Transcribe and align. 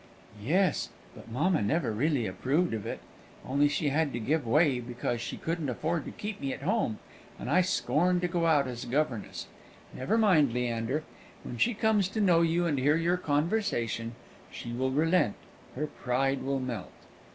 "Yes, 0.43 0.89
but 1.13 1.29
mamma 1.29 1.61
never 1.61 1.91
really 1.91 2.25
approved 2.25 2.73
of 2.73 2.87
it; 2.87 3.01
only 3.45 3.67
she 3.69 3.89
had 3.89 4.11
to 4.13 4.19
give 4.19 4.47
way 4.47 4.79
because 4.79 5.21
she 5.21 5.37
couldn't 5.37 5.69
afford 5.69 6.05
to 6.05 6.11
keep 6.11 6.41
me 6.41 6.51
at 6.51 6.63
home, 6.63 6.97
and 7.37 7.47
I 7.51 7.61
scorned 7.61 8.21
to 8.21 8.27
go 8.27 8.47
out 8.47 8.67
as 8.67 8.83
a 8.83 8.87
governess. 8.87 9.45
Never 9.93 10.17
mind, 10.17 10.53
Leander; 10.53 11.03
when 11.43 11.57
she 11.59 11.75
comes 11.75 12.07
to 12.09 12.19
know 12.19 12.41
you 12.41 12.65
and 12.65 12.79
hear 12.79 12.95
your 12.97 13.17
conversation, 13.17 14.15
she 14.49 14.73
will 14.73 14.89
relent; 14.89 15.35
her 15.75 15.85
pride 15.85 16.41
will 16.41 16.59
melt." 16.59 16.93